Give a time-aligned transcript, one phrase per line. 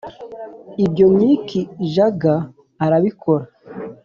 [0.85, 1.47] ibyo mick
[1.93, 2.41] jagger
[2.83, 3.45] arabikora